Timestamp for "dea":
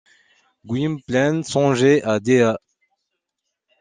2.19-2.57